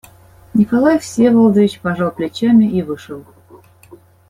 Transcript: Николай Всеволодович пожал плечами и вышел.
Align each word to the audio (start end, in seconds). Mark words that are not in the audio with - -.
Николай 0.55 0.97
Всеволодович 0.97 1.79
пожал 1.79 2.09
плечами 2.11 2.65
и 2.67 2.81
вышел. 2.81 3.23